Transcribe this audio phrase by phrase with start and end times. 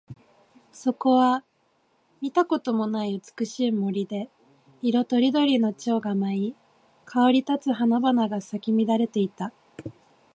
[0.71, 1.45] そこは
[2.21, 4.31] 見たこともない美しい森で、
[4.81, 6.55] 色とりどりの蝶が舞い、
[7.05, 9.53] 香り立つ花々が咲き乱れていた。